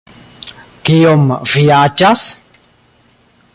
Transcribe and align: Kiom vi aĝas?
Kiom 0.89 1.27
vi 1.51 1.63
aĝas? 1.81 2.25